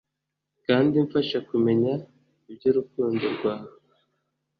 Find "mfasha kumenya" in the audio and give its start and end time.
1.05-1.93